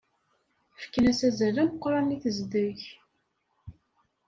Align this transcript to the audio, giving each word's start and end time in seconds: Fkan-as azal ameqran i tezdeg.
Fkan-as 0.83 1.21
azal 1.27 1.55
ameqran 1.63 2.13
i 2.15 2.17
tezdeg. 2.23 2.79